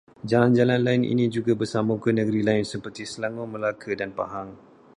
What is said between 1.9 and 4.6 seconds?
ke negeri lain seperti Selangor, Melaka dan Pahang